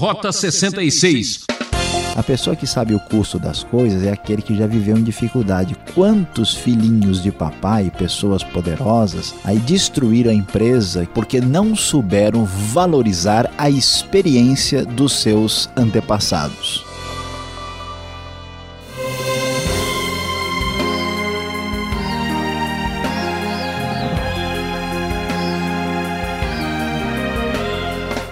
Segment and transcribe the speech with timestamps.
[0.00, 1.44] Rota 66.
[2.16, 5.76] A pessoa que sabe o custo das coisas é aquele que já viveu em dificuldade.
[5.94, 13.68] Quantos filhinhos de papai, pessoas poderosas, aí destruíram a empresa porque não souberam valorizar a
[13.68, 16.89] experiência dos seus antepassados.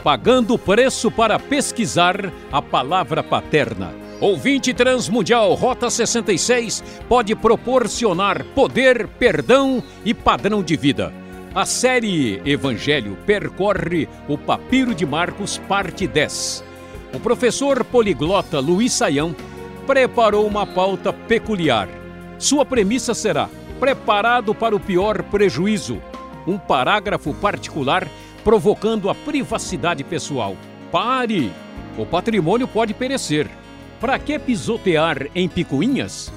[0.09, 3.93] Pagando preço para pesquisar a palavra paterna.
[4.23, 11.13] Ouvinte Transmundial Rota 66 pode proporcionar poder, perdão e padrão de vida.
[11.55, 16.65] A série Evangelho percorre o Papiro de Marcos, parte 10.
[17.13, 19.37] O professor poliglota Luiz Saião
[19.87, 21.87] preparou uma pauta peculiar.
[22.39, 26.01] Sua premissa será: preparado para o pior prejuízo.
[26.47, 28.09] Um parágrafo particular
[28.49, 30.57] provocando a privacidade pessoal.
[30.91, 31.53] Pare!
[31.99, 33.47] O patrimônio pode perecer.
[34.01, 36.33] Para que pisotear em picuinhas?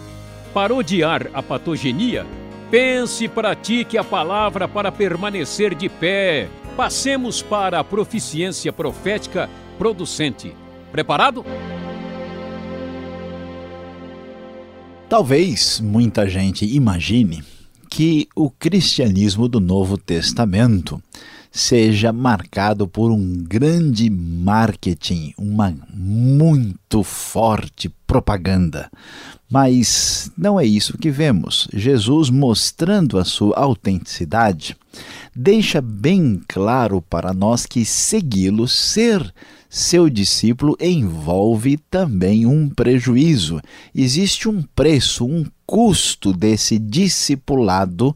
[0.53, 2.25] Parodiar a patogenia?
[2.69, 6.49] Pense e pratique a palavra para permanecer de pé.
[6.75, 10.53] Passemos para a proficiência profética producente.
[10.91, 11.45] Preparado?
[15.07, 17.41] Talvez muita gente imagine
[17.89, 21.01] que o cristianismo do Novo Testamento
[21.51, 28.91] seja marcado por um grande marketing, uma muito forte propaganda.
[29.49, 31.69] Mas não é isso que vemos.
[31.73, 34.75] Jesus, mostrando a sua autenticidade,
[35.33, 39.33] deixa bem claro para nós que segui-lo, ser
[39.69, 43.61] seu discípulo, envolve também um prejuízo.
[43.95, 48.13] Existe um preço, um custo desse discipulado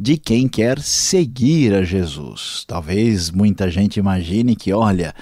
[0.00, 2.64] de quem quer seguir a Jesus.
[2.66, 5.14] Talvez muita gente imagine que, olha,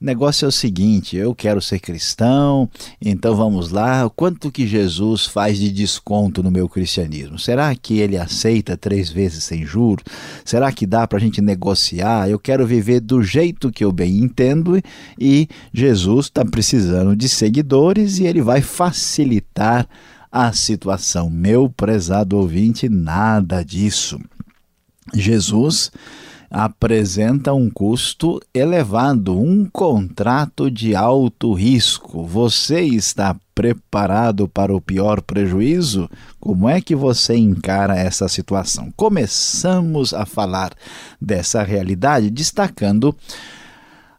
[0.00, 2.70] o negócio é o seguinte: eu quero ser cristão,
[3.02, 4.08] então vamos lá.
[4.10, 7.38] Quanto que Jesus faz de desconto no meu cristianismo?
[7.38, 10.04] Será que ele aceita três vezes sem juros?
[10.44, 12.30] Será que dá para a gente negociar?
[12.30, 14.80] Eu quero viver do jeito que eu bem entendo
[15.18, 19.88] e Jesus está precisando de seguidores e ele vai facilitar
[20.30, 21.28] a situação.
[21.28, 24.20] Meu prezado ouvinte, nada disso.
[25.12, 25.90] Jesus
[26.50, 32.24] apresenta um custo elevado, um contrato de alto risco.
[32.24, 36.08] Você está preparado para o pior prejuízo?
[36.40, 38.92] Como é que você encara essa situação?
[38.96, 40.72] Começamos a falar
[41.20, 43.14] dessa realidade destacando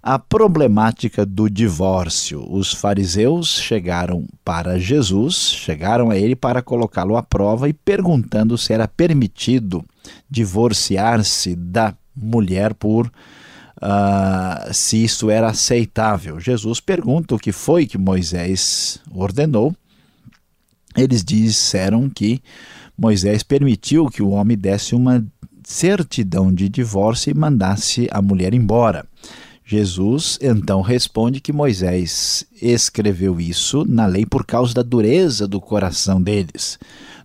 [0.01, 2.45] a problemática do divórcio.
[2.49, 8.71] Os fariseus chegaram para Jesus, chegaram a ele para colocá-lo à prova e perguntando se
[8.73, 9.83] era permitido
[10.29, 16.39] divorciar-se da mulher por uh, se isso era aceitável.
[16.39, 19.75] Jesus pergunta o que foi que Moisés ordenou.
[20.95, 22.41] Eles disseram que
[22.97, 25.25] Moisés permitiu que o homem desse uma
[25.63, 29.05] certidão de divórcio e mandasse a mulher embora.
[29.63, 36.19] Jesus então responde que Moisés escreveu isso na lei por causa da dureza do coração
[36.19, 36.79] deles.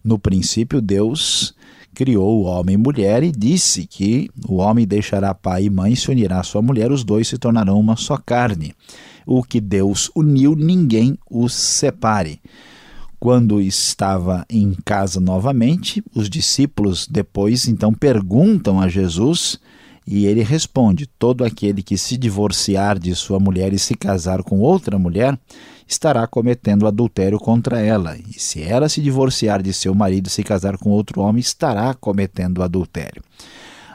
[0.04, 1.54] No princípio, Deus
[1.94, 6.10] criou o homem e mulher e disse que o homem deixará pai e mãe, se
[6.10, 8.74] unirá à sua mulher, os dois se tornarão uma só carne.
[9.24, 12.40] O que Deus uniu, ninguém os separe.
[13.18, 19.58] Quando estava em casa novamente, os discípulos depois então perguntam a Jesus
[20.06, 24.60] e ele responde: Todo aquele que se divorciar de sua mulher e se casar com
[24.60, 25.38] outra mulher
[25.86, 28.16] estará cometendo adultério contra ela.
[28.16, 31.94] E se ela se divorciar de seu marido e se casar com outro homem, estará
[31.94, 33.22] cometendo adultério.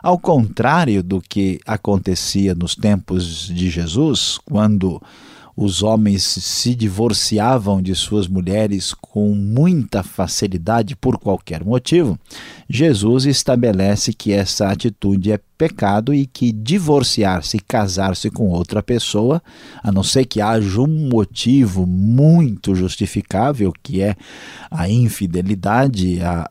[0.01, 5.01] Ao contrário do que acontecia nos tempos de Jesus, quando
[5.61, 12.17] os homens se divorciavam de suas mulheres com muita facilidade por qualquer motivo,
[12.69, 19.43] Jesus estabelece que essa atitude é pecado e que divorciar-se casar-se com outra pessoa,
[19.83, 24.15] a não ser que haja um motivo muito justificável, que é
[24.71, 26.49] a infidelidade, a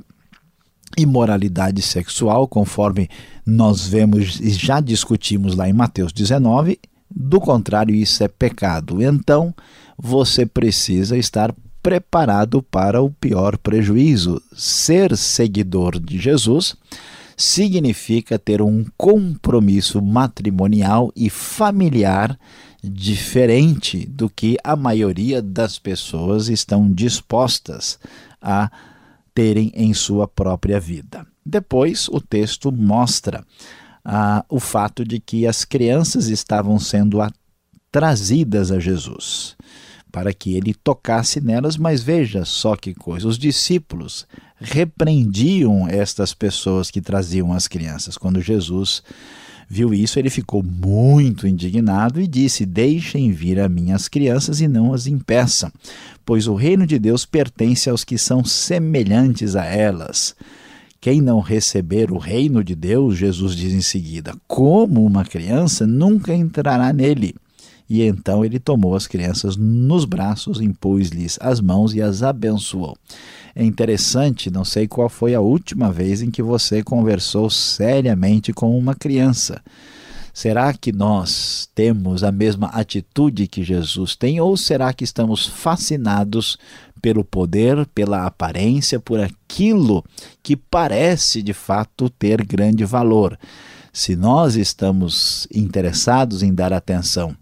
[0.99, 3.08] imoralidade sexual, conforme
[3.46, 6.78] nós vemos e já discutimos lá em Mateus 19,
[7.20, 9.03] do contrário, isso é pecado.
[9.03, 9.53] Então,
[9.99, 14.41] você precisa estar preparado para o pior prejuízo.
[14.55, 16.76] Ser seguidor de Jesus
[17.37, 22.38] significa ter um compromisso matrimonial e familiar
[22.81, 27.99] diferente do que a maioria das pessoas estão dispostas
[28.41, 28.71] a
[29.35, 31.26] terem em sua própria vida.
[31.44, 33.44] Depois, o texto mostra
[34.10, 37.19] ah, o fato de que as crianças estavam sendo
[37.93, 39.55] trazidas a Jesus,
[40.10, 44.26] para que ele tocasse nelas, mas veja só que coisa, os discípulos
[44.58, 48.16] repreendiam estas pessoas que traziam as crianças.
[48.16, 49.02] Quando Jesus
[49.69, 54.94] viu isso, ele ficou muito indignado e disse: Deixem vir a minhas crianças e não
[54.94, 55.70] as impeçam,
[56.25, 60.34] pois o reino de Deus pertence aos que são semelhantes a elas.
[61.00, 66.35] Quem não receber o reino de Deus, Jesus diz em seguida, como uma criança, nunca
[66.35, 67.37] entrará nele.
[67.89, 72.97] E então ele tomou as crianças nos braços, impôs-lhes as mãos e as abençoou.
[73.55, 78.77] É interessante, não sei qual foi a última vez em que você conversou seriamente com
[78.77, 79.62] uma criança.
[80.35, 86.56] Será que nós temos a mesma atitude que Jesus tem ou será que estamos fascinados
[87.00, 90.05] pelo poder, pela aparência, por aquilo
[90.43, 93.39] que parece de fato ter grande valor?
[93.93, 97.37] Se nós estamos interessados em dar atenção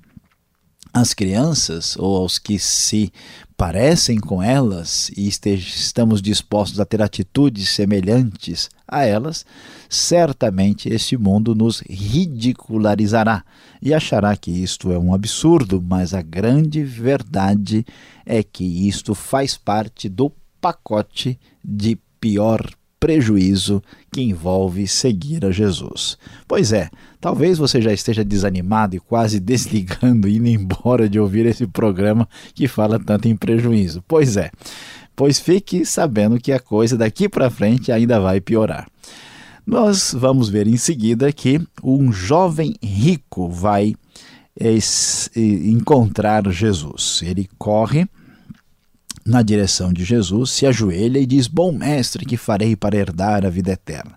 [0.97, 3.13] às crianças ou aos que se
[3.55, 9.45] parecem com elas e estamos dispostos a ter atitudes semelhantes a elas,
[9.91, 13.45] certamente este mundo nos ridicularizará
[13.83, 17.85] e achará que isto é um absurdo, mas a grande verdade
[18.25, 20.33] é que isto faz parte do
[20.63, 23.83] pacote de pior prejuízo
[24.13, 26.17] que envolve seguir a Jesus.
[26.49, 26.91] Pois é,
[27.21, 32.67] talvez você já esteja desanimado e quase desligando, indo embora de ouvir esse programa que
[32.67, 34.03] fala tanto em prejuízo.
[34.07, 34.51] Pois é,
[35.15, 38.89] pois fique sabendo que a coisa daqui para frente ainda vai piorar.
[39.67, 43.97] Nós vamos ver em seguida que um jovem rico vai
[44.59, 44.79] é,
[45.37, 47.21] encontrar Jesus.
[47.25, 48.07] Ele corre
[49.27, 53.51] na direção de Jesus, se ajoelha e diz: Bom mestre, que farei para herdar a
[53.51, 54.13] vida eterna?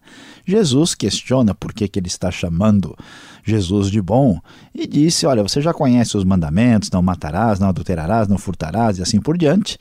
[0.45, 2.95] Jesus questiona por que, que ele está chamando
[3.43, 4.39] Jesus de bom
[4.73, 9.01] e disse: Olha, você já conhece os mandamentos: não matarás, não adulterarás, não furtarás e
[9.01, 9.77] assim por diante.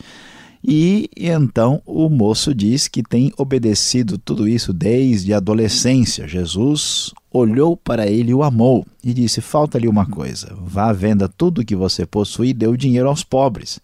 [0.65, 6.27] E então o moço diz que tem obedecido tudo isso desde a adolescência.
[6.27, 10.55] Jesus olhou para ele e o amou e disse: Falta-lhe uma coisa.
[10.59, 13.79] Vá venda tudo que você possui e dê o dinheiro aos pobres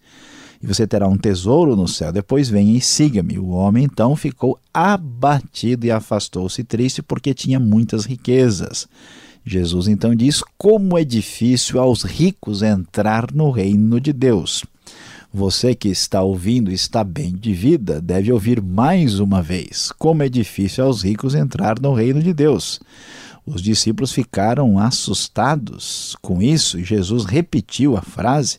[0.65, 2.11] e você terá um tesouro no céu.
[2.11, 3.37] Depois venha e siga-me.
[3.37, 8.87] O homem então ficou abatido e afastou-se triste porque tinha muitas riquezas.
[9.45, 14.65] Jesus então diz: Como é difícil aos ricos entrar no reino de Deus.
[15.31, 19.91] Você que está ouvindo está bem de vida, deve ouvir mais uma vez.
[19.99, 22.79] Como é difícil aos ricos entrar no reino de Deus.
[23.45, 28.57] Os discípulos ficaram assustados com isso e Jesus repetiu a frase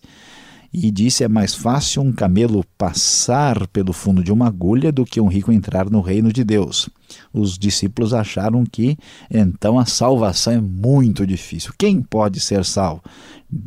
[0.79, 5.19] e disse: É mais fácil um camelo passar pelo fundo de uma agulha do que
[5.19, 6.91] um rico entrar no reino de Deus.
[7.33, 8.99] Os discípulos acharam que
[9.31, 11.73] então a salvação é muito difícil.
[11.79, 13.03] Quem pode ser salvo?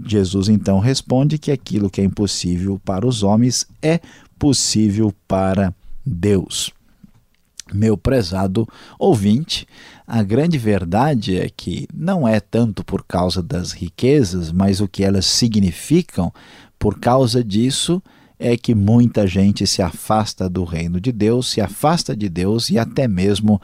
[0.05, 3.99] Jesus então responde que aquilo que é impossível para os homens é
[4.37, 5.73] possível para
[6.05, 6.71] Deus.
[7.73, 8.67] Meu prezado
[8.97, 9.67] ouvinte,
[10.07, 15.03] a grande verdade é que não é tanto por causa das riquezas, mas o que
[15.03, 16.33] elas significam
[16.79, 18.01] por causa disso
[18.39, 22.79] é que muita gente se afasta do reino de Deus, se afasta de Deus e
[22.79, 23.61] até mesmo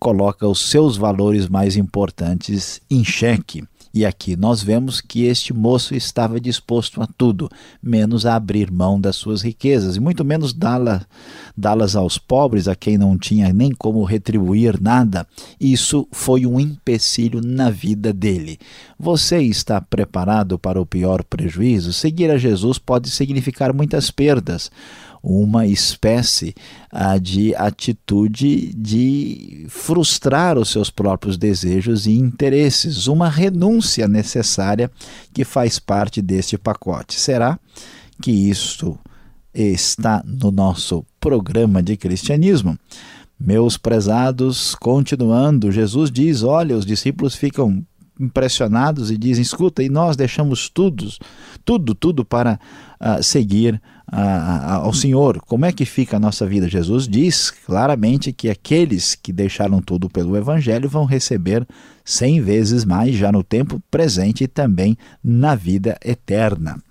[0.00, 3.62] coloca os seus valores mais importantes em xeque.
[3.98, 7.50] E aqui nós vemos que este moço estava disposto a tudo,
[7.82, 12.96] menos a abrir mão das suas riquezas, e muito menos dá-las aos pobres, a quem
[12.96, 15.26] não tinha nem como retribuir nada.
[15.60, 18.60] Isso foi um empecilho na vida dele.
[18.96, 21.92] Você está preparado para o pior prejuízo?
[21.92, 24.70] Seguir a Jesus pode significar muitas perdas
[25.22, 26.54] uma espécie
[26.90, 34.90] ah, de atitude de frustrar os seus próprios desejos e interesses, uma renúncia necessária
[35.32, 37.18] que faz parte deste pacote.
[37.18, 37.58] Será
[38.22, 38.98] que isto
[39.52, 42.78] está no nosso programa de cristianismo?
[43.40, 47.84] Meus prezados, continuando, Jesus diz: olha, os discípulos ficam
[48.18, 51.08] impressionados e dizem: escuta, e nós deixamos tudo,
[51.64, 52.58] tudo, tudo para
[53.00, 55.40] uh, seguir ao Senhor.
[55.42, 56.68] Como é que fica a nossa vida?
[56.68, 61.66] Jesus diz claramente que aqueles que deixaram tudo pelo Evangelho vão receber
[62.04, 66.82] cem vezes mais já no tempo presente e também na vida eterna.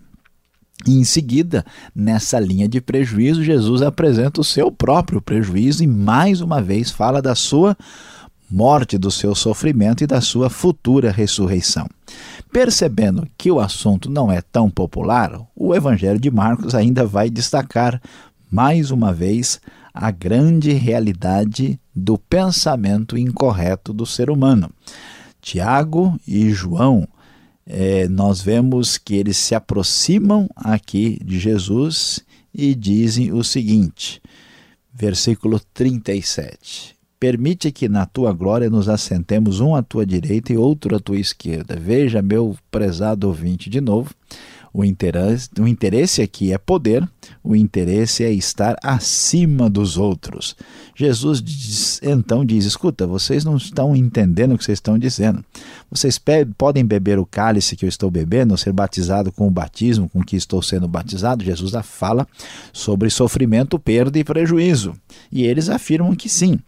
[0.86, 6.40] E em seguida, nessa linha de prejuízo, Jesus apresenta o seu próprio prejuízo e mais
[6.40, 7.76] uma vez fala da sua
[8.50, 11.88] morte, do seu sofrimento e da sua futura ressurreição.
[12.52, 18.02] Percebendo que o assunto não é tão popular, o Evangelho de Marcos ainda vai destacar
[18.50, 19.60] mais uma vez
[19.94, 24.70] a grande realidade do pensamento incorreto do ser humano.
[25.42, 27.08] Tiago e João
[27.66, 32.22] é, nós vemos que eles se aproximam aqui de Jesus
[32.54, 34.22] e dizem o seguinte,
[34.94, 36.97] versículo 37.
[37.20, 41.18] Permite que na tua glória nos assentemos um à tua direita e outro à tua
[41.18, 41.76] esquerda.
[41.76, 44.14] Veja, meu prezado ouvinte, de novo,
[44.72, 47.08] o interesse, o interesse aqui é poder,
[47.44, 50.56] o interesse é estar acima dos outros.
[50.96, 55.44] Jesus diz, então diz: escuta, vocês não estão entendendo o que vocês estão dizendo.
[55.90, 56.22] Vocês
[56.56, 60.36] podem beber o cálice que eu estou bebendo, ser batizado com o batismo com que
[60.36, 61.44] estou sendo batizado.
[61.44, 62.28] Jesus fala
[62.72, 64.94] sobre sofrimento, perda e prejuízo.
[65.32, 66.60] E eles afirmam que sim.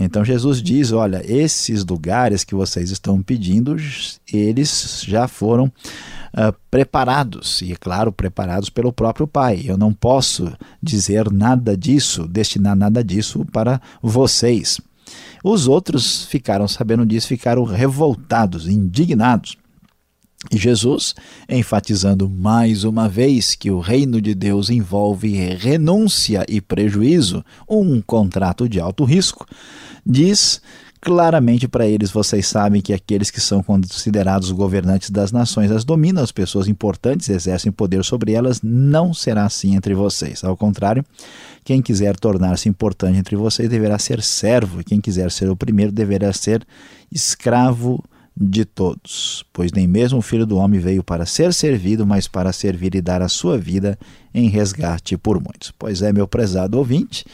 [0.00, 3.76] Então Jesus diz: olha, esses lugares que vocês estão pedindo,
[4.32, 9.62] eles já foram uh, preparados, e é claro, preparados pelo próprio Pai.
[9.64, 14.80] Eu não posso dizer nada disso, destinar nada disso para vocês.
[15.42, 19.56] Os outros ficaram sabendo disso, ficaram revoltados, indignados.
[20.52, 21.14] Jesus,
[21.48, 28.68] enfatizando mais uma vez que o reino de Deus envolve renúncia e prejuízo, um contrato
[28.68, 29.44] de alto risco,
[30.06, 30.62] diz
[31.00, 36.22] claramente para eles: vocês sabem que aqueles que são considerados governantes das nações as dominam,
[36.22, 40.44] as pessoas importantes exercem poder sobre elas, não será assim entre vocês.
[40.44, 41.04] Ao contrário,
[41.64, 45.90] quem quiser tornar-se importante entre vocês deverá ser servo, e quem quiser ser o primeiro
[45.90, 46.66] deverá ser
[47.10, 48.04] escravo
[48.40, 52.52] de todos, pois nem mesmo o Filho do Homem veio para ser servido, mas para
[52.52, 53.98] servir e dar a sua vida
[54.32, 55.72] em resgate por muitos.
[55.76, 57.24] Pois é, meu prezado ouvinte,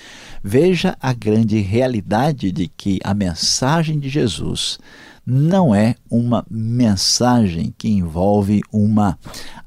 [0.43, 4.79] veja a grande realidade de que a mensagem de Jesus
[5.27, 9.19] não é uma mensagem que envolve uma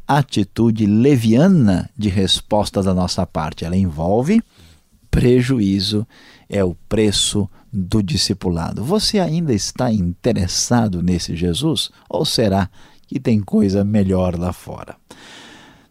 [0.08, 4.41] atitude leviana de resposta da nossa parte, ela envolve
[5.18, 6.06] prejuízo,
[6.48, 8.84] é o preço do discipulado.
[8.84, 11.90] Você ainda está interessado nesse Jesus?
[12.08, 12.70] Ou será
[13.08, 14.96] que tem coisa melhor lá fora?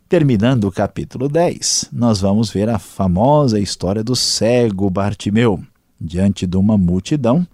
[0.09, 5.61] Terminando o capítulo 10, nós vamos ver a famosa história do cego Bartimeu.
[6.01, 7.45] Diante de uma multidão,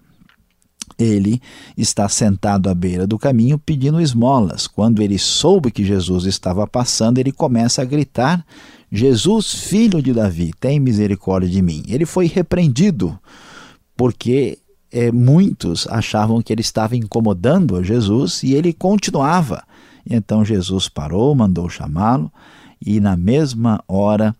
[0.98, 1.40] ele
[1.74, 4.66] está sentado à beira do caminho pedindo esmolas.
[4.66, 8.44] Quando ele soube que Jesus estava passando, ele começa a gritar:
[8.94, 11.82] Jesus, filho de Davi, tem misericórdia de mim.
[11.88, 13.18] Ele foi repreendido
[13.96, 14.58] porque
[14.90, 19.64] é, muitos achavam que ele estava incomodando a Jesus e ele continuava.
[20.04, 22.30] Então Jesus parou, mandou chamá-lo
[22.84, 24.36] e na mesma hora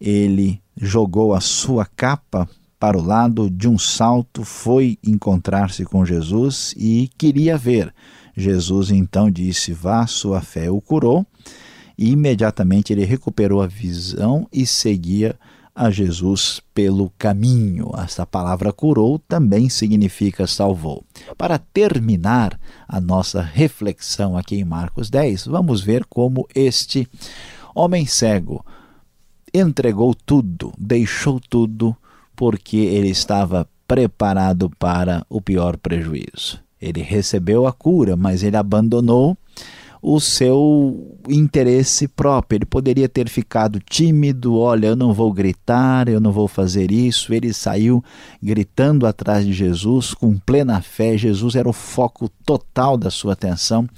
[0.00, 2.48] ele jogou a sua capa
[2.78, 7.92] para o lado de um salto, foi encontrar-se com Jesus e queria ver.
[8.36, 11.26] Jesus então disse: Vá, sua fé o curou.
[11.96, 15.38] E imediatamente ele recuperou a visão e seguia
[15.74, 17.90] a Jesus pelo caminho.
[17.96, 21.04] Essa palavra curou também significa salvou.
[21.36, 27.08] Para terminar a nossa reflexão aqui em Marcos 10, vamos ver como este
[27.74, 28.64] homem cego
[29.52, 31.96] entregou tudo, deixou tudo,
[32.34, 36.60] porque ele estava preparado para o pior prejuízo.
[36.80, 39.36] Ele recebeu a cura, mas ele abandonou
[40.08, 42.58] o seu interesse próprio.
[42.58, 47.34] Ele poderia ter ficado tímido, olha, eu não vou gritar, eu não vou fazer isso.
[47.34, 48.04] Ele saiu
[48.40, 51.18] gritando atrás de Jesus com plena fé.
[51.18, 53.88] Jesus era o foco total da sua atenção.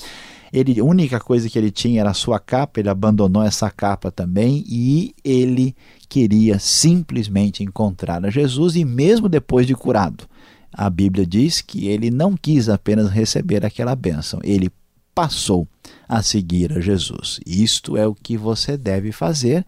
[0.51, 4.11] Ele, a única coisa que ele tinha era a sua capa, ele abandonou essa capa
[4.11, 5.77] também e ele
[6.09, 10.25] queria simplesmente encontrar a Jesus e mesmo depois de curado,
[10.73, 14.71] a Bíblia diz que ele não quis apenas receber aquela bênção, ele
[15.15, 15.69] passou
[16.09, 17.41] a seguir a Jesus.
[17.47, 19.65] Isto é o que você deve fazer,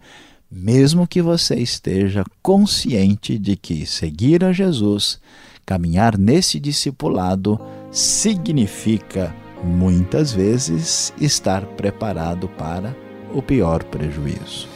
[0.51, 5.19] mesmo que você esteja consciente de que seguir a Jesus,
[5.65, 7.59] caminhar nesse discipulado,
[7.91, 12.95] significa muitas vezes estar preparado para
[13.33, 14.67] o pior prejuízo.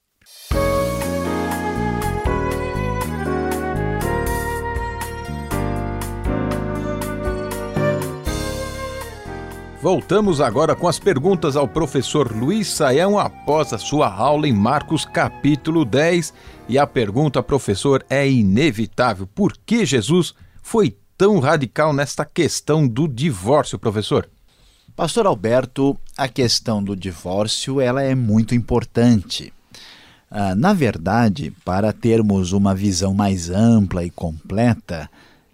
[9.81, 15.05] Voltamos agora com as perguntas ao professor Luiz Saião após a sua aula em Marcos
[15.05, 16.35] capítulo 10.
[16.69, 19.29] E a pergunta, professor, é inevitável.
[19.29, 24.29] Por que Jesus foi tão radical nesta questão do divórcio, professor?
[24.97, 29.53] Pastor Alberto, a questão do divórcio ela é muito importante.
[30.29, 35.09] Ah, na verdade, para termos uma visão mais ampla e completa,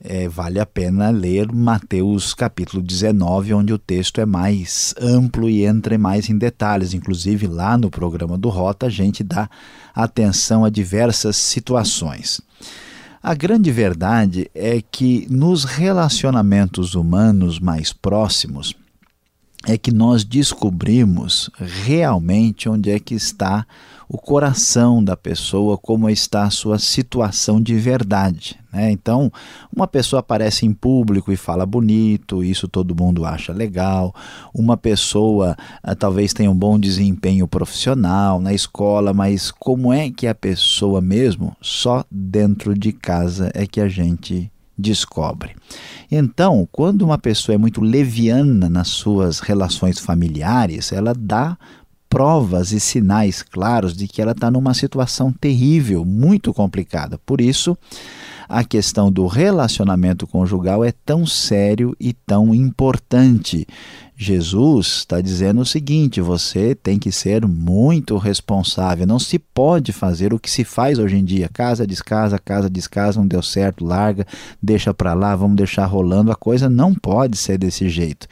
[0.07, 5.65] é, vale a pena ler Mateus capítulo 19, onde o texto é mais amplo e
[5.65, 6.93] entra mais em detalhes.
[6.93, 9.49] Inclusive, lá no programa do Rota, a gente dá
[9.95, 12.39] atenção a diversas situações.
[13.23, 18.75] A grande verdade é que nos relacionamentos humanos mais próximos,
[19.67, 23.67] é que nós descobrimos realmente onde é que está
[24.09, 28.59] o coração da pessoa, como está a sua situação de verdade.
[28.73, 28.91] Né?
[28.91, 29.33] Então,
[29.75, 34.15] uma pessoa aparece em público e fala bonito, isso todo mundo acha legal.
[34.53, 40.27] Uma pessoa ah, talvez tenha um bom desempenho profissional na escola, mas como é que
[40.27, 45.55] a pessoa mesmo, só dentro de casa é que a gente descobre.
[46.11, 51.57] Então, quando uma pessoa é muito leviana nas suas relações familiares, ela dá
[52.09, 57.19] provas e sinais claros de que ela está numa situação terrível, muito complicada.
[57.27, 57.77] Por isso,
[58.49, 63.67] a questão do relacionamento conjugal é tão sério e tão importante.
[64.17, 69.07] Jesus está dizendo o seguinte: você tem que ser muito responsável.
[69.07, 73.19] Não se pode fazer o que se faz hoje em dia: casa, descasa, casa, descasa,
[73.19, 74.27] não deu certo, larga,
[74.63, 76.31] deixa para lá, vamos deixar rolando.
[76.31, 78.29] A coisa não pode ser desse jeito.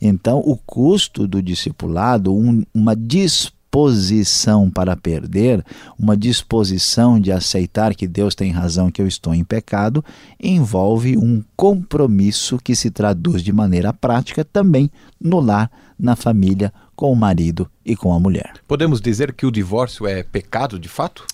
[0.00, 5.64] Então, o custo do discipulado, um, uma disposição disposição para perder,
[5.98, 10.04] uma disposição de aceitar que Deus tem razão, que eu estou em pecado,
[10.40, 14.88] envolve um compromisso que se traduz de maneira prática também
[15.20, 18.52] no lar, na família, com o marido e com a mulher.
[18.68, 21.26] Podemos dizer que o divórcio é pecado de fato?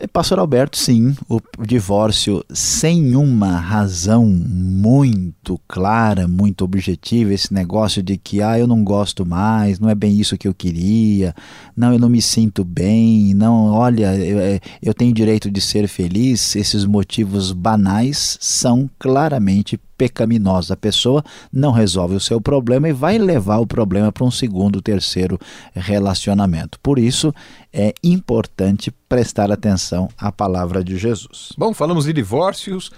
[0.00, 8.00] É, Pastor Alberto, sim, o divórcio sem uma razão muito clara, muito objetiva, esse negócio
[8.00, 11.34] de que ah, eu não gosto mais, não é bem isso que eu queria,
[11.76, 15.88] não, eu não me sinto bem, não, olha, eu, é, eu tenho direito de ser
[15.88, 20.74] feliz, esses motivos banais são claramente pecaminosa.
[20.74, 24.80] A pessoa não resolve o seu problema e vai levar o problema para um segundo,
[24.80, 25.38] terceiro
[25.74, 26.78] relacionamento.
[26.80, 27.34] Por isso,
[27.72, 31.52] é importante prestar atenção à palavra de Jesus.
[31.58, 32.90] Bom, falamos de divórcios,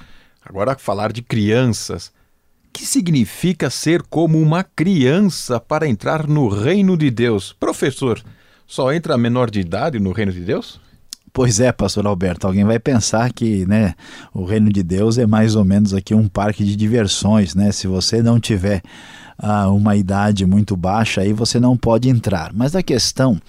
[0.45, 2.13] agora falar de crianças.
[2.69, 7.53] O que significa ser como uma criança para entrar no reino de Deus?
[7.59, 8.23] Professor,
[8.67, 10.81] só entra menor de idade no reino de Deus?
[11.33, 13.95] Pois é, pastor Alberto, alguém vai pensar que né,
[14.35, 17.71] o reino de Deus é mais ou menos aqui um parque de diversões, né?
[17.71, 18.83] Se você não tiver
[19.38, 22.53] ah, uma idade muito baixa, aí você não pode entrar.
[22.53, 23.40] Mas a questão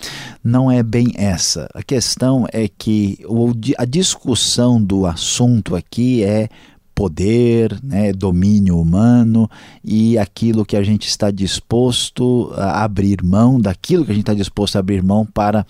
[0.43, 1.67] não é bem essa.
[1.73, 6.49] A questão é que o, a discussão do assunto aqui é
[7.01, 9.49] poder, né, domínio humano
[9.83, 14.35] e aquilo que a gente está disposto a abrir mão, daquilo que a gente está
[14.35, 15.65] disposto a abrir mão para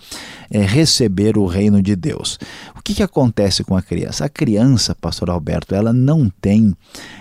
[0.50, 2.38] é, receber o reino de Deus.
[2.76, 4.26] O que, que acontece com a criança?
[4.26, 6.76] A criança, pastor Alberto, ela não tem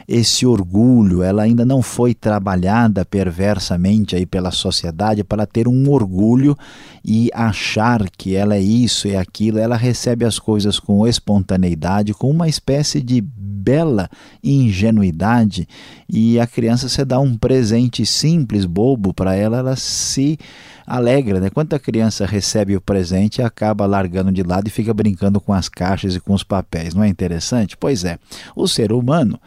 [0.08, 6.58] esse orgulho, ela ainda não foi trabalhada perversamente aí pela sociedade para ter um orgulho
[7.06, 9.58] e achar que ela é isso e aquilo.
[9.58, 14.00] Ela recebe as coisas com espontaneidade, com uma espécie de bela
[14.43, 15.67] ingenuidade
[16.09, 20.37] e a criança se dá um presente simples, bobo para ela, ela se
[20.85, 21.49] alegra, né?
[21.49, 25.69] Quando a criança recebe o presente, acaba largando de lado e fica brincando com as
[25.69, 26.93] caixas e com os papéis.
[26.93, 27.77] Não é interessante?
[27.77, 28.17] Pois é.
[28.55, 29.39] O ser humano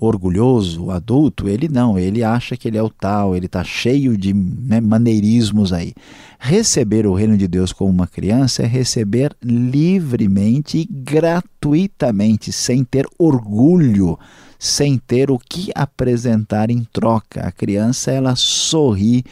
[0.00, 4.32] orgulhoso, adulto, ele não, ele acha que ele é o tal, ele está cheio de
[4.32, 5.92] né, maneirismos aí.
[6.38, 13.06] Receber o reino de Deus como uma criança é receber livremente e gratuitamente, sem ter
[13.18, 14.18] orgulho,
[14.58, 17.42] sem ter o que apresentar em troca.
[17.42, 19.22] A criança, ela sorri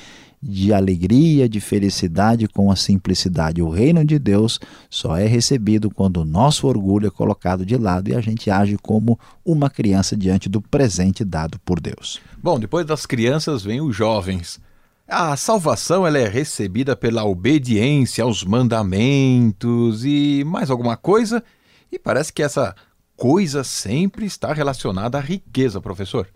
[0.43, 3.63] de alegria, de felicidade com a simplicidade.
[3.63, 8.11] O reino de Deus só é recebido quando o nosso orgulho é colocado de lado
[8.11, 12.21] e a gente age como uma criança diante do presente dado por Deus.
[12.43, 14.61] Bom, depois das crianças vem os jovens.
[15.07, 21.43] A salvação ela é recebida pela obediência aos mandamentos e mais alguma coisa,
[21.91, 22.75] e parece que essa
[23.17, 26.29] coisa sempre está relacionada à riqueza, professor.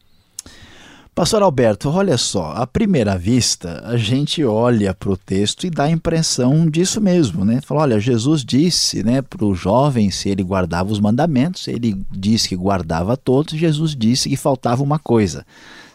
[1.15, 5.85] Pastor Alberto, olha só, à primeira vista, a gente olha para o texto e dá
[5.85, 7.61] a impressão disso mesmo, né?
[7.61, 12.49] Fala, olha, Jesus disse né, para o jovem se ele guardava os mandamentos, ele disse
[12.49, 15.45] que guardava todos, Jesus disse que faltava uma coisa.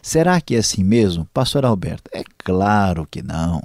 [0.08, 2.10] Será que é assim mesmo, Pastor Alberto?
[2.14, 3.62] É claro que não.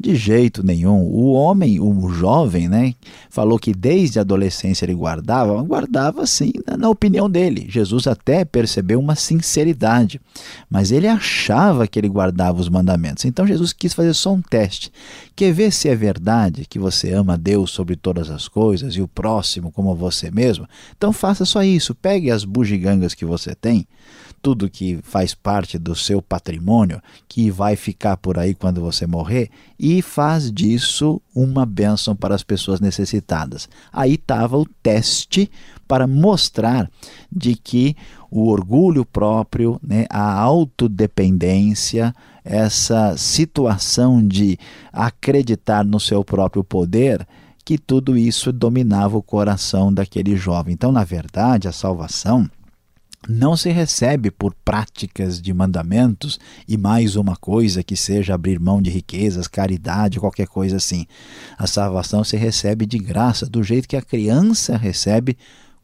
[0.00, 1.02] De jeito nenhum.
[1.02, 2.94] O homem, o jovem, né,
[3.28, 7.66] falou que desde a adolescência ele guardava, guardava sim, na, opinião dele.
[7.68, 10.18] Jesus até percebeu uma sinceridade,
[10.70, 13.26] mas ele achava que ele guardava os mandamentos.
[13.26, 14.90] Então Jesus quis fazer só um teste.
[15.36, 19.08] Quer ver se é verdade que você ama Deus sobre todas as coisas e o
[19.08, 20.66] próximo como você mesmo?
[20.96, 21.94] Então faça só isso.
[21.94, 23.86] Pegue as bugigangas que você tem,
[24.42, 29.48] tudo que faz parte do seu patrimônio, que vai ficar por aí quando você morrer,
[29.78, 33.68] e faz disso uma bênção para as pessoas necessitadas.
[33.92, 35.48] Aí estava o teste
[35.86, 36.90] para mostrar
[37.30, 37.96] de que
[38.30, 42.12] o orgulho próprio, né, a autodependência,
[42.44, 44.58] essa situação de
[44.92, 47.26] acreditar no seu próprio poder,
[47.64, 50.74] que tudo isso dominava o coração daquele jovem.
[50.74, 52.50] Então, na verdade, a salvação
[53.28, 58.82] não se recebe por práticas de mandamentos e mais uma coisa que seja abrir mão
[58.82, 61.06] de riquezas, caridade, qualquer coisa assim.
[61.56, 65.36] A salvação se recebe de graça, do jeito que a criança recebe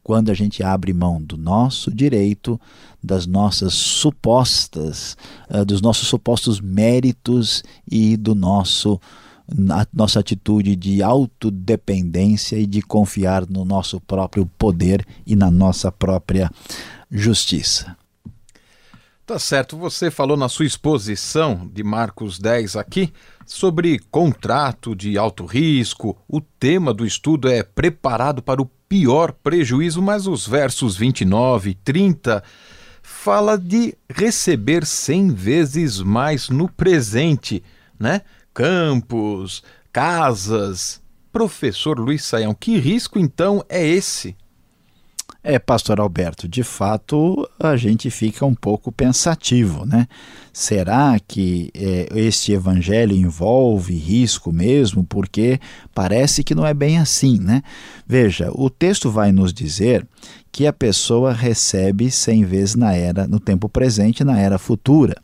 [0.02, 2.58] quando a gente abre mão do nosso direito,
[3.02, 5.16] das nossas supostas,
[5.50, 9.00] uh, dos nossos supostos méritos e do nosso
[9.94, 16.50] nossa atitude de autodependência e de confiar no nosso próprio poder e na nossa própria
[17.10, 17.96] justiça.
[19.28, 23.12] Tá certo, você falou na sua exposição de Marcos 10 aqui
[23.44, 26.16] sobre contrato de alto risco.
[26.26, 31.74] O tema do estudo é preparado para o pior prejuízo, mas os versos 29 e
[31.74, 32.42] 30
[33.02, 37.62] fala de receber 100 vezes mais no presente,
[38.00, 38.22] né?
[38.54, 41.02] Campos, casas.
[41.30, 44.34] Professor Luiz Saião, que risco então é esse?
[45.42, 50.08] É, pastor Alberto, de fato a gente fica um pouco pensativo, né?
[50.52, 55.04] Será que é, este evangelho envolve risco mesmo?
[55.04, 55.60] Porque
[55.94, 57.62] parece que não é bem assim, né?
[58.06, 60.04] Veja, o texto vai nos dizer
[60.50, 65.14] que a pessoa recebe cem vezes na era, no tempo presente, na era futura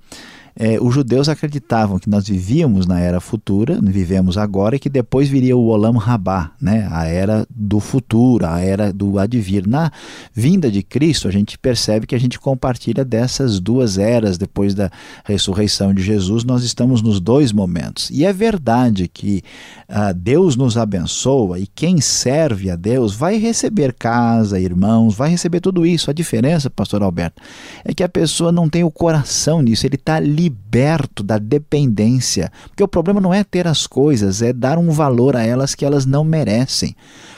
[0.56, 5.28] é, os judeus acreditavam que nós vivíamos na era futura, vivemos agora, e que depois
[5.28, 9.66] viria o Olam Rabá, né, a era do futuro, a era do advir.
[9.66, 9.90] Na
[10.32, 14.38] vinda de Cristo, a gente percebe que a gente compartilha dessas duas eras.
[14.38, 14.90] Depois da
[15.24, 18.10] ressurreição de Jesus, nós estamos nos dois momentos.
[18.10, 19.42] E é verdade que
[19.88, 25.60] ah, Deus nos abençoa e quem serve a Deus vai receber casa, irmãos, vai receber
[25.60, 26.10] tudo isso.
[26.10, 27.42] A diferença, pastor Alberto,
[27.84, 32.50] é que a pessoa não tem o coração nisso, ele está ali liberto da dependência.
[32.66, 35.84] Porque o problema não é ter as coisas, é dar um valor a elas que
[35.84, 36.94] elas não merecem.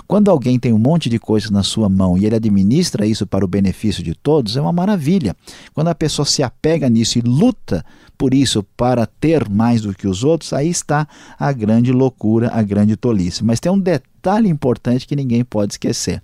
[0.07, 3.45] Quando alguém tem um monte de coisas na sua mão e ele administra isso para
[3.45, 5.35] o benefício de todos, é uma maravilha.
[5.75, 7.85] Quando a pessoa se apega nisso e luta
[8.17, 11.07] por isso para ter mais do que os outros, aí está
[11.39, 13.45] a grande loucura, a grande tolice.
[13.45, 16.23] Mas tem um detalhe importante que ninguém pode esquecer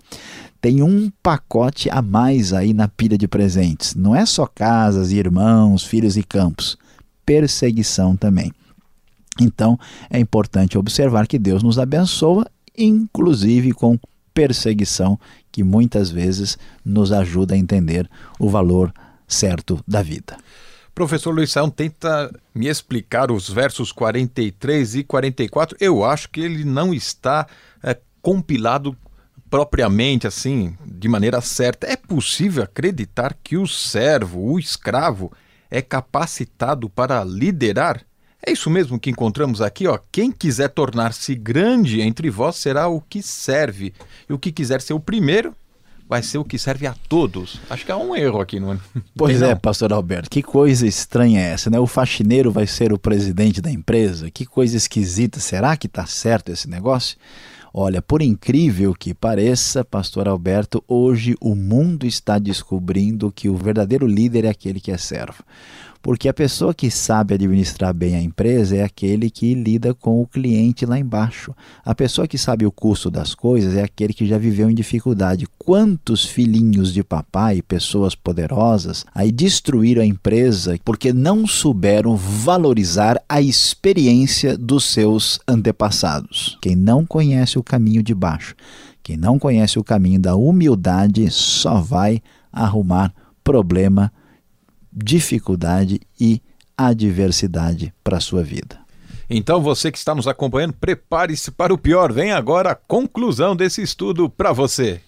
[0.63, 3.95] tem um pacote a mais aí na pilha de presentes.
[3.95, 6.77] Não é só casas, irmãos, filhos e campos.
[7.25, 8.49] Perseguição também.
[9.41, 9.77] Então,
[10.09, 13.99] é importante observar que Deus nos abençoa, inclusive com
[14.33, 15.19] perseguição,
[15.51, 18.93] que muitas vezes nos ajuda a entender o valor
[19.27, 20.37] certo da vida.
[20.95, 25.75] Professor Luiz Saião tenta me explicar os versos 43 e 44.
[25.81, 27.47] Eu acho que ele não está
[27.83, 28.95] é, compilado
[29.53, 35.31] propriamente assim, de maneira certa, é possível acreditar que o servo, o escravo,
[35.69, 38.01] é capacitado para liderar?
[38.43, 39.99] É isso mesmo que encontramos aqui, ó.
[40.11, 43.93] Quem quiser tornar-se grande entre vós será o que serve,
[44.27, 45.55] e o que quiser ser o primeiro
[46.09, 47.61] vai ser o que serve a todos.
[47.69, 48.79] Acho que há um erro aqui, não é?
[49.15, 51.79] Pois é, pastor Alberto, que coisa estranha é essa, né?
[51.79, 54.31] O faxineiro vai ser o presidente da empresa?
[54.31, 55.39] Que coisa esquisita.
[55.39, 57.17] Será que está certo esse negócio?
[57.75, 64.05] Olha, por incrível que pareça, Pastor Alberto, hoje o mundo está descobrindo que o verdadeiro
[64.05, 65.43] líder é aquele que é servo.
[66.03, 70.27] Porque a pessoa que sabe administrar bem a empresa é aquele que lida com o
[70.27, 71.55] cliente lá embaixo.
[71.83, 75.47] A pessoa que sabe o custo das coisas é aquele que já viveu em dificuldade.
[75.57, 83.41] Quantos filhinhos de papai, pessoas poderosas, aí destruíram a empresa porque não souberam valorizar a
[83.41, 86.57] experiência dos seus antepassados.
[86.61, 88.55] Quem não conhece o caminho de baixo,
[89.01, 94.11] quem não conhece o caminho da humildade, só vai arrumar problema
[94.93, 96.41] dificuldade e
[96.77, 98.79] adversidade para a sua vida.
[99.29, 102.11] Então você que está nos acompanhando, prepare-se para o pior.
[102.11, 105.01] Vem agora a conclusão desse estudo para você.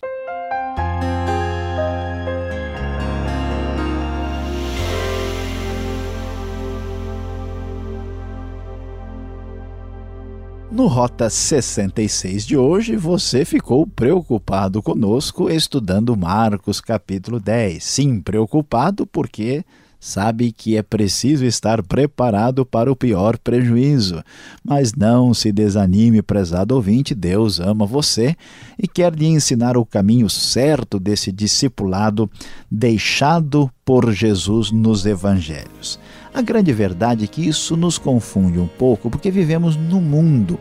[10.76, 17.82] No Rota 66 de hoje, você ficou preocupado conosco estudando Marcos capítulo 10.
[17.82, 19.64] Sim, preocupado porque
[20.06, 24.24] sabe que é preciso estar preparado para o pior prejuízo.
[24.64, 28.36] Mas não se desanime, prezado ouvinte, Deus ama você
[28.78, 32.30] e quer lhe ensinar o caminho certo desse discipulado
[32.70, 36.00] deixado por Jesus nos evangelhos.
[36.32, 40.60] A grande verdade é que isso nos confunde um pouco porque vivemos num mundo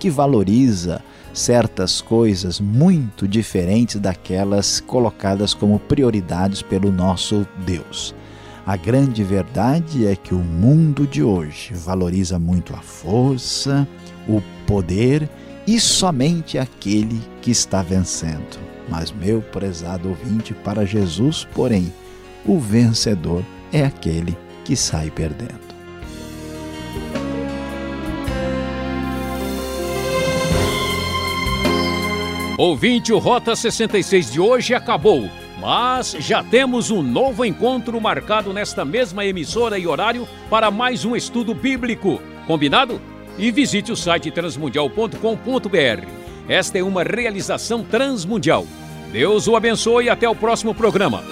[0.00, 1.02] que valoriza
[1.34, 8.14] certas coisas muito diferentes daquelas colocadas como prioridades pelo nosso Deus.
[8.66, 13.86] A grande verdade é que o mundo de hoje valoriza muito a força,
[14.26, 15.30] o poder
[15.64, 18.58] e somente aquele que está vencendo.
[18.88, 21.92] Mas, meu prezado ouvinte, para Jesus, porém,
[22.44, 25.64] o vencedor é aquele que sai perdendo.
[32.58, 38.84] Ouvinte, o Rota 66 de hoje acabou, mas já temos um novo encontro marcado nesta
[38.84, 42.20] mesma emissora e horário para mais um estudo bíblico.
[42.46, 43.00] Combinado?
[43.38, 46.06] E visite o site transmundial.com.br.
[46.48, 48.66] Esta é uma realização transmundial.
[49.12, 51.22] Deus o abençoe e até o próximo programa.